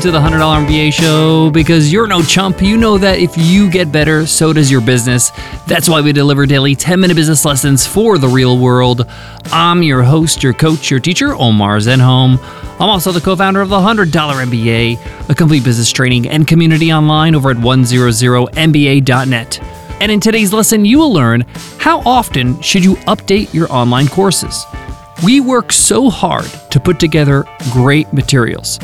[0.00, 2.62] to the $100 MBA show because you're no chump.
[2.62, 5.30] You know that if you get better, so does your business.
[5.66, 9.06] That's why we deliver daily 10 minute business lessons for the real world.
[9.52, 12.38] I'm your host, your coach, your teacher, Omar Zenhom.
[12.80, 16.92] I'm also the co founder of the $100 MBA, a complete business training and community
[16.92, 19.62] online over at 100MBA.net.
[20.00, 21.42] And in today's lesson, you will learn
[21.78, 24.64] how often should you update your online courses.
[25.22, 28.78] We work so hard to put together great materials.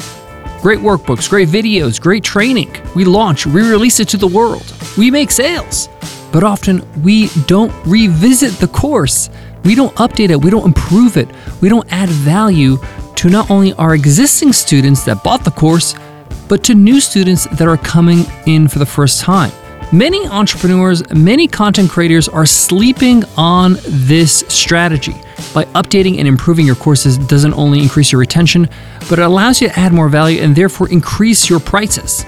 [0.62, 2.74] Great workbooks, great videos, great training.
[2.94, 4.64] We launch, we release it to the world.
[4.96, 5.88] We make sales.
[6.32, 9.30] But often we don't revisit the course.
[9.64, 11.28] We don't update it, we don't improve it,
[11.60, 12.78] we don't add value
[13.16, 15.94] to not only our existing students that bought the course,
[16.48, 19.50] but to new students that are coming in for the first time.
[19.92, 25.14] Many entrepreneurs, many content creators are sleeping on this strategy.
[25.54, 28.68] By updating and improving your courses doesn't only increase your retention,
[29.08, 32.24] but it allows you to add more value and therefore increase your prices.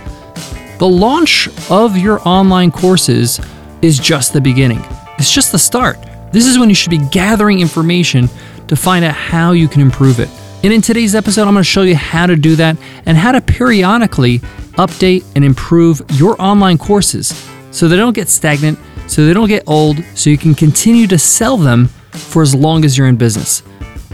[0.79, 3.41] The launch of your online courses
[3.83, 4.81] is just the beginning.
[5.19, 5.99] It's just the start.
[6.31, 8.29] This is when you should be gathering information
[8.69, 10.29] to find out how you can improve it.
[10.63, 13.33] And in today's episode, I'm going to show you how to do that and how
[13.33, 14.43] to periodically
[14.79, 17.29] update and improve your online courses
[17.71, 21.19] so they don't get stagnant, so they don't get old, so you can continue to
[21.19, 23.63] sell them for as long as you're in business.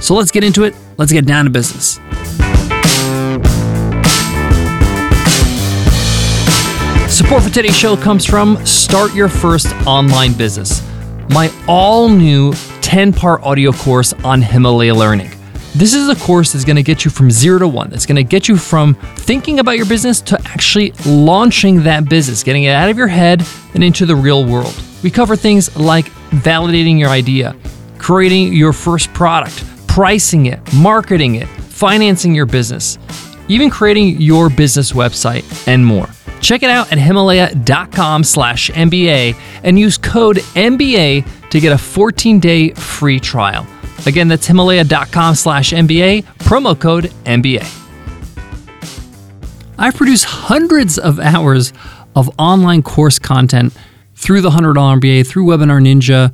[0.01, 0.75] So let's get into it.
[0.99, 2.01] Let's get down to business.
[7.15, 10.83] Support for today's show comes from Start Your First Online Business,
[11.31, 15.34] my all new 10 part audio course on Himalaya Learning.
[15.77, 17.91] This is a course that's going to get you from zero to one.
[17.91, 22.45] That's going to get you from thinking about your business to actually launching that business,
[22.45, 23.45] getting it out of your head
[23.75, 24.81] and into the real world.
[25.03, 27.57] We cover things like validating your idea,
[27.99, 32.97] creating your first product, pricing it, marketing it, financing your business,
[33.49, 36.09] even creating your business website, and more.
[36.41, 42.39] Check it out at himalaya.com slash MBA and use code MBA to get a 14
[42.39, 43.67] day free trial.
[44.07, 47.83] Again, that's himalaya.com slash MBA, promo code MBA.
[49.79, 51.73] I've produced hundreds of hours
[52.15, 53.75] of online course content
[54.15, 56.33] through the $100 MBA, through Webinar Ninja,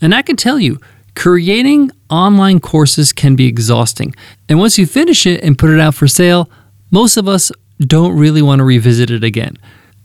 [0.00, 0.80] and I can tell you,
[1.14, 4.14] creating online courses can be exhausting.
[4.48, 6.50] And once you finish it and put it out for sale,
[6.90, 9.56] most of us don't really want to revisit it again.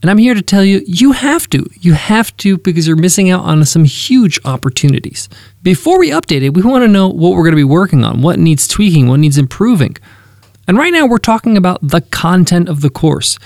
[0.02, 1.66] And I'm here to tell you, you have to.
[1.80, 5.30] You have to because you're missing out on some huge opportunities.
[5.64, 8.22] Before we update it, we want to know what we're going to be working on,
[8.22, 9.96] what needs tweaking, what needs improving.
[10.68, 13.40] And right now, we're talking about the content of the course.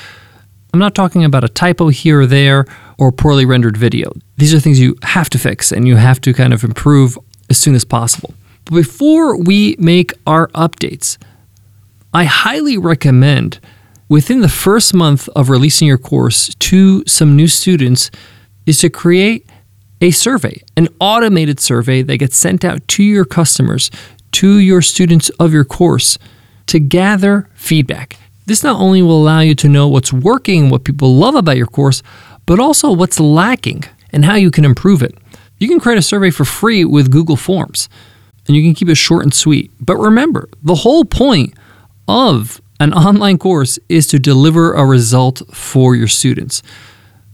[0.74, 2.66] I'm not talking about a typo here or there
[2.98, 4.12] or poorly rendered video.
[4.38, 7.18] These are things you have to fix and you have to kind of improve
[7.50, 8.34] as soon as possible.
[8.66, 11.18] But before we make our updates,
[12.14, 13.60] I highly recommend
[14.10, 18.12] within the first month of releasing your course to some new students
[18.66, 19.48] is to create
[20.02, 23.92] a survey, an automated survey that gets sent out to your customers,
[24.32, 26.18] to your students of your course
[26.68, 28.18] to gather feedback.
[28.46, 31.68] This not only will allow you to know what's working, what people love about your
[31.68, 32.02] course,
[32.46, 35.16] but also what's lacking and how you can improve it.
[35.60, 37.90] You can create a survey for free with Google Forms
[38.48, 39.72] and you can keep it short and sweet.
[39.80, 41.54] But remember, the whole point
[42.08, 46.64] of an online course is to deliver a result for your students.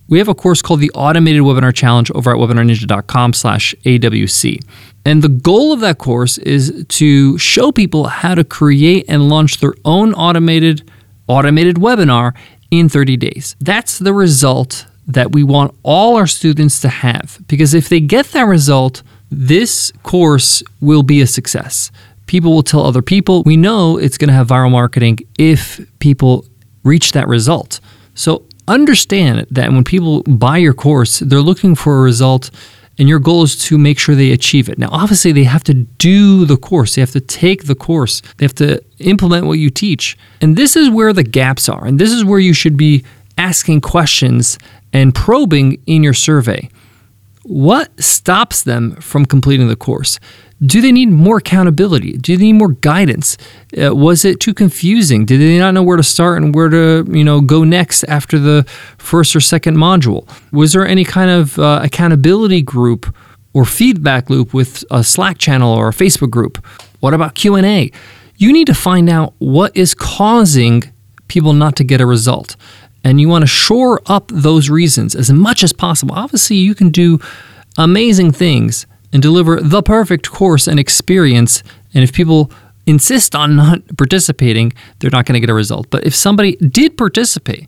[0.07, 4.59] We have a course called the Automated Webinar Challenge over at webinarninja.com slash AWC.
[5.05, 9.59] And the goal of that course is to show people how to create and launch
[9.59, 10.89] their own automated
[11.27, 12.35] automated webinar
[12.69, 13.55] in 30 days.
[13.59, 18.27] That's the result that we want all our students to have because if they get
[18.27, 21.91] that result, this course will be a success
[22.25, 23.43] people will tell other people.
[23.43, 26.45] We know it's going to have viral marketing if people
[26.83, 27.79] reach that result.
[28.13, 32.49] So understand that when people buy your course, they're looking for a result
[32.97, 34.77] and your goal is to make sure they achieve it.
[34.77, 38.45] Now, obviously, they have to do the course, they have to take the course, they
[38.45, 40.17] have to implement what you teach.
[40.41, 41.85] And this is where the gaps are.
[41.85, 43.03] And this is where you should be
[43.37, 44.57] asking questions
[44.93, 46.69] and probing in your survey.
[47.43, 50.19] What stops them from completing the course?
[50.63, 52.13] Do they need more accountability?
[52.13, 53.37] Do they need more guidance?
[53.77, 55.25] Uh, was it too confusing?
[55.25, 58.39] Did they not know where to start and where to, you know, go next after
[58.39, 58.63] the
[58.97, 60.27] first or second module?
[60.53, 63.13] Was there any kind of uh, accountability group
[63.53, 66.65] or feedback loop with a Slack channel or a Facebook group?
[67.01, 67.91] What about Q&A?
[68.37, 70.83] You need to find out what is causing
[71.27, 72.55] people not to get a result.
[73.03, 76.15] And you want to shore up those reasons as much as possible.
[76.15, 77.19] Obviously, you can do
[77.77, 81.63] amazing things and deliver the perfect course and experience.
[81.93, 82.51] And if people
[82.85, 85.89] insist on not participating, they're not going to get a result.
[85.89, 87.67] But if somebody did participate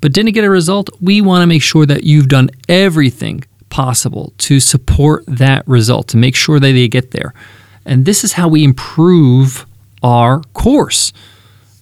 [0.00, 4.32] but didn't get a result, we want to make sure that you've done everything possible
[4.38, 7.32] to support that result, to make sure that they get there.
[7.84, 9.66] And this is how we improve
[10.02, 11.12] our course.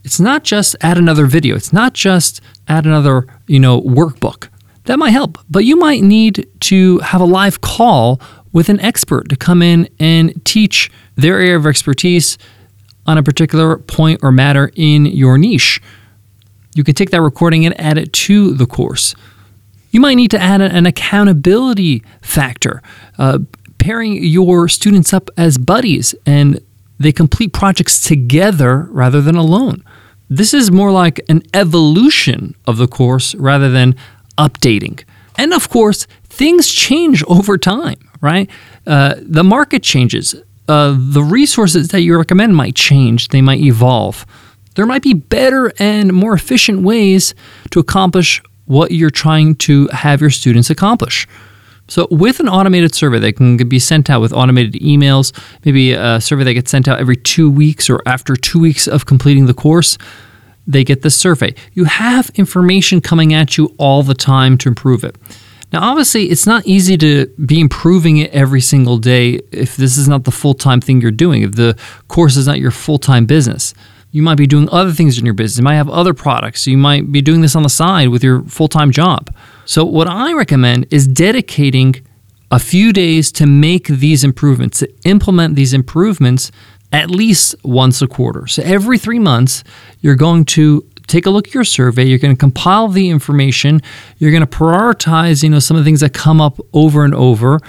[0.04, 1.56] It's not just add another video.
[1.56, 4.48] It's not just add another, you know, workbook.
[4.84, 8.20] That might help, but you might need to have a live call
[8.54, 12.38] with an expert to come in and teach their area of expertise
[13.04, 15.82] on a particular point or matter in your niche.
[16.74, 19.14] You can take that recording and add it to the course.
[19.90, 22.82] You might need to add an accountability factor,
[23.18, 23.40] uh,
[23.78, 26.58] pairing your students up as buddies and
[26.98, 29.84] they complete projects together rather than alone.
[30.30, 33.94] This is more like an evolution of the course rather than
[34.38, 35.04] updating.
[35.36, 38.50] And of course, things change over time, right?
[38.86, 40.34] Uh, the market changes.
[40.66, 44.24] Uh, the resources that you recommend might change, they might evolve.
[44.76, 47.34] There might be better and more efficient ways
[47.70, 51.28] to accomplish what you're trying to have your students accomplish.
[51.86, 56.18] So, with an automated survey that can be sent out with automated emails, maybe a
[56.18, 59.52] survey that gets sent out every two weeks or after two weeks of completing the
[59.52, 59.98] course,
[60.66, 61.54] they get the survey.
[61.74, 65.16] You have information coming at you all the time to improve it.
[65.74, 70.06] Now, obviously, it's not easy to be improving it every single day if this is
[70.06, 71.76] not the full time thing you're doing, if the
[72.06, 73.74] course is not your full time business.
[74.12, 75.58] You might be doing other things in your business.
[75.58, 76.68] You might have other products.
[76.68, 79.34] You might be doing this on the side with your full time job.
[79.64, 81.96] So, what I recommend is dedicating
[82.52, 86.52] a few days to make these improvements, to implement these improvements
[86.92, 88.46] at least once a quarter.
[88.46, 89.64] So, every three months,
[90.00, 93.80] you're going to take a look at your survey you're going to compile the information
[94.18, 97.14] you're going to prioritize you know some of the things that come up over and
[97.14, 97.60] over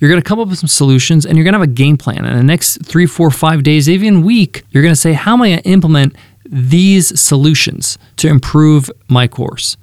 [0.00, 1.98] you're going to come up with some solutions and you're going to have a game
[1.98, 2.24] plan.
[2.24, 5.42] In the next three, four, five days, even week, you're going to say, how am
[5.42, 6.16] I going to implement
[6.46, 9.76] these solutions to improve my course?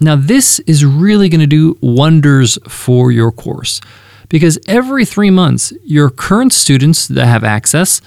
[0.00, 3.82] Now, this is really going to do wonders for your course
[4.30, 8.00] because every three months, your current students that have access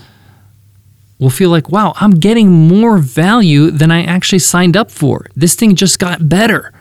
[1.23, 5.25] will feel like, wow, I'm getting more value than I actually signed up for.
[5.35, 6.71] This thing just got better.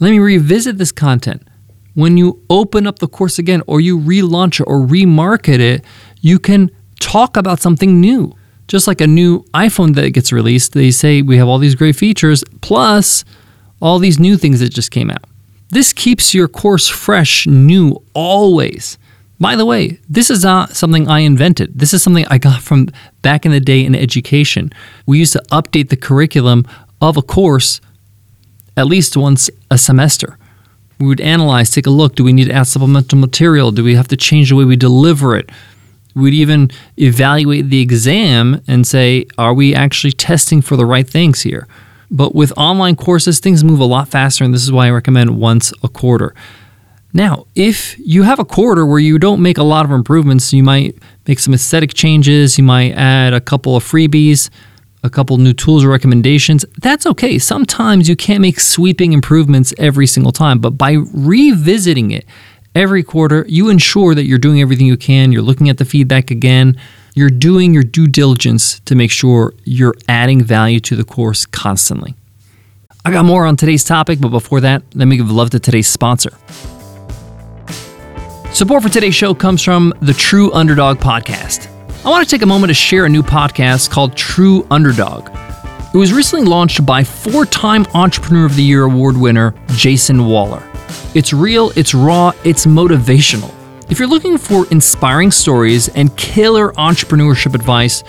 [0.00, 1.46] Let me revisit this content
[1.94, 5.84] when you open up the course again or you relaunch it or remarket it,
[6.20, 6.70] you can
[7.00, 8.34] talk about something new.
[8.68, 11.96] Just like a new iPhone that gets released, they say we have all these great
[11.96, 13.24] features plus
[13.82, 15.24] all these new things that just came out.
[15.70, 18.98] This keeps your course fresh, new, always.
[19.40, 21.78] By the way, this is not something I invented.
[21.78, 22.88] This is something I got from
[23.22, 24.72] back in the day in education.
[25.06, 26.66] We used to update the curriculum
[27.00, 27.80] of a course
[28.76, 30.38] at least once a semester
[31.00, 32.14] we would analyze, take a look.
[32.14, 33.72] Do we need to add supplemental material?
[33.72, 35.50] Do we have to change the way we deliver it?
[36.14, 41.40] We'd even evaluate the exam and say, are we actually testing for the right things
[41.40, 41.66] here?
[42.10, 45.38] But with online courses, things move a lot faster, and this is why I recommend
[45.38, 46.34] once a quarter.
[47.12, 50.62] Now, if you have a quarter where you don't make a lot of improvements, you
[50.62, 50.96] might
[51.26, 54.48] make some aesthetic changes, you might add a couple of freebies,
[55.02, 57.38] a couple new tools or recommendations, that's okay.
[57.38, 62.24] Sometimes you can't make sweeping improvements every single time, but by revisiting it
[62.74, 66.30] every quarter, you ensure that you're doing everything you can, you're looking at the feedback
[66.30, 66.78] again,
[67.14, 72.14] you're doing your due diligence to make sure you're adding value to the course constantly.
[73.04, 75.88] I got more on today's topic, but before that, let me give love to today's
[75.88, 76.30] sponsor.
[78.52, 81.68] Support for today's show comes from the True Underdog Podcast.
[82.04, 85.30] I want to take a moment to share a new podcast called True Underdog.
[85.94, 90.62] It was recently launched by four time Entrepreneur of the Year award winner Jason Waller.
[91.14, 93.54] It's real, it's raw, it's motivational.
[93.88, 98.02] If you're looking for inspiring stories and killer entrepreneurship advice,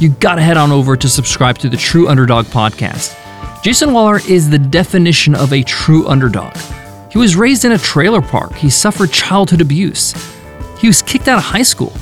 [0.00, 3.14] you gotta head on over to subscribe to the True Underdog podcast.
[3.62, 6.54] Jason Waller is the definition of a true underdog.
[7.16, 10.12] He was raised in a trailer park, he suffered childhood abuse,
[10.78, 11.94] he was kicked out of high school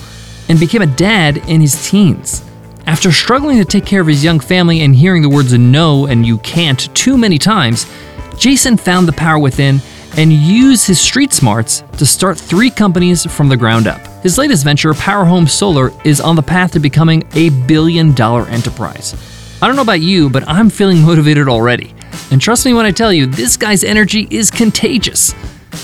[0.48, 2.42] and became a dad in his teens.
[2.84, 6.26] After struggling to take care of his young family and hearing the words no and
[6.26, 7.86] you can't too many times,
[8.36, 9.80] Jason found the power within
[10.16, 14.04] and used his street smarts to start three companies from the ground up.
[14.24, 18.48] His latest venture, Power Home Solar, is on the path to becoming a billion dollar
[18.48, 19.14] enterprise.
[19.62, 21.94] I don't know about you, but I'm feeling motivated already.
[22.30, 25.32] And trust me when I tell you, this guy's energy is contagious.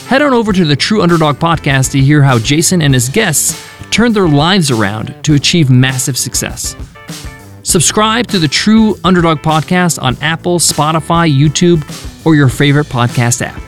[0.06, 3.60] Head on over to the True Underdog podcast to hear how Jason and his guests
[3.90, 6.76] turned their lives around to achieve massive success.
[7.62, 11.84] Subscribe to the True Underdog podcast on Apple, Spotify, YouTube,
[12.24, 13.60] or your favorite podcast app.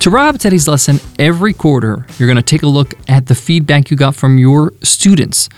[0.00, 3.90] To wrap up lesson, every quarter you're going to take a look at the feedback
[3.90, 5.48] you got from your students.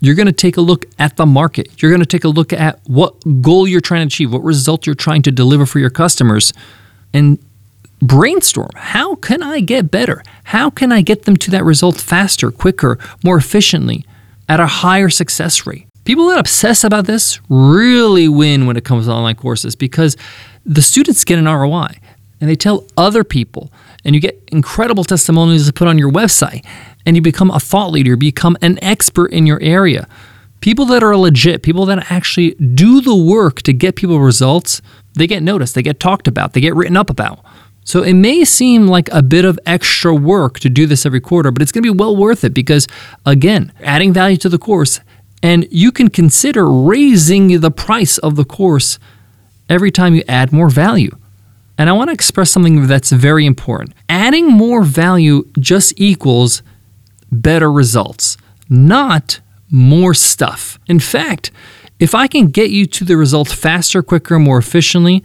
[0.00, 1.82] You're going to take a look at the market.
[1.82, 4.86] You're going to take a look at what goal you're trying to achieve, what result
[4.86, 6.52] you're trying to deliver for your customers,
[7.12, 7.38] and
[8.02, 10.22] brainstorm how can I get better?
[10.44, 14.06] How can I get them to that result faster, quicker, more efficiently,
[14.48, 15.86] at a higher success rate?
[16.04, 20.16] People that obsess about this really win when it comes to online courses because
[20.64, 21.88] the students get an ROI
[22.40, 23.70] and they tell other people,
[24.02, 26.64] and you get incredible testimonials to put on your website,
[27.06, 30.08] and you become a thought leader, become an expert in your area.
[30.60, 34.82] People that are legit, people that actually do the work to get people results,
[35.14, 37.44] they get noticed, they get talked about, they get written up about.
[37.84, 41.50] So it may seem like a bit of extra work to do this every quarter,
[41.50, 42.86] but it's going to be well worth it because,
[43.24, 45.00] again, adding value to the course,
[45.42, 48.98] and you can consider raising the price of the course
[49.68, 51.16] every time you add more value.
[51.78, 53.94] And I want to express something that's very important.
[54.10, 56.62] Adding more value just equals
[57.30, 58.36] better results,
[58.68, 60.78] not more stuff.
[60.86, 61.50] In fact,
[61.98, 65.22] if I can get you to the result faster, quicker, more efficiently,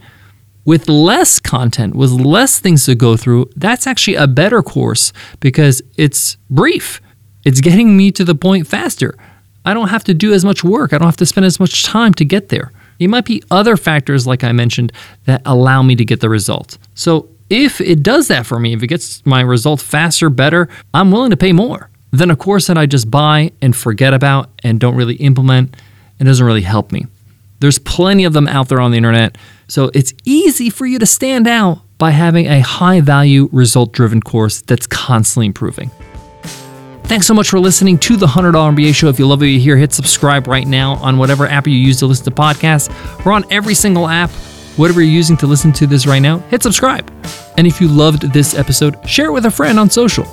[0.64, 5.80] with less content, with less things to go through, that's actually a better course because
[5.96, 7.00] it's brief.
[7.44, 9.16] It's getting me to the point faster.
[9.64, 10.92] I don't have to do as much work.
[10.92, 12.72] I don't have to spend as much time to get there.
[12.98, 14.92] It might be other factors, like I mentioned,
[15.24, 16.78] that allow me to get the result.
[16.94, 21.12] So if it does that for me, if it gets my result faster, better, I'm
[21.12, 24.80] willing to pay more than a course that I just buy and forget about and
[24.80, 25.76] don't really implement
[26.18, 27.06] and doesn't really help me.
[27.60, 29.36] There's plenty of them out there on the internet.
[29.68, 34.20] So it's easy for you to stand out by having a high value, result driven
[34.20, 35.90] course that's constantly improving.
[37.04, 39.08] Thanks so much for listening to the $100 MBA show.
[39.08, 42.00] If you love what you hear, hit subscribe right now on whatever app you use
[42.00, 42.90] to listen to podcasts.
[43.24, 44.30] We're on every single app.
[44.76, 47.10] Whatever you're using to listen to this right now, hit subscribe.
[47.56, 50.24] And if you loved this episode, share it with a friend on social.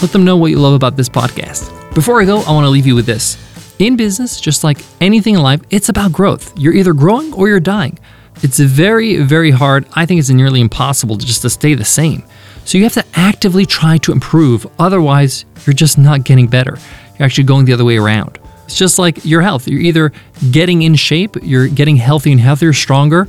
[0.00, 1.72] Let them know what you love about this podcast.
[1.92, 3.36] Before I go, I want to leave you with this.
[3.80, 6.56] In business, just like anything in life, it's about growth.
[6.56, 7.98] You're either growing or you're dying.
[8.42, 9.86] It's very, very hard.
[9.94, 12.22] I think it's nearly impossible just to stay the same.
[12.64, 14.66] So you have to actively try to improve.
[14.78, 16.78] Otherwise, you're just not getting better.
[17.18, 18.38] You're actually going the other way around.
[18.66, 19.66] It's just like your health.
[19.66, 20.12] You're either
[20.52, 23.26] getting in shape, you're getting healthy and healthier, stronger,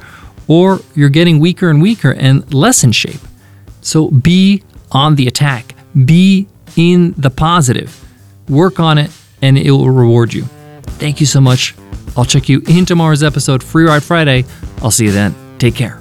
[0.48, 3.22] or you're getting weaker and weaker and less in shape.
[3.82, 5.74] So be on the attack.
[6.06, 8.06] Be in the positive.
[8.50, 9.12] Work on it
[9.42, 10.44] and it will reward you.
[10.84, 11.76] Thank you so much.
[12.18, 14.46] I'll check you in tomorrow's episode, Free Ride Friday.
[14.82, 15.36] I'll see you then.
[15.60, 15.99] Take care.